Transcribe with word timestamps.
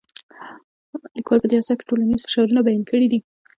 لیکوال 1.15 1.39
په 1.41 1.47
دې 1.49 1.55
اثر 1.61 1.75
کې 1.77 1.87
ټولنیز 1.89 2.21
فشارونه 2.25 2.59
بیان 2.65 2.83
کړي 2.89 3.07
دي. 3.11 3.19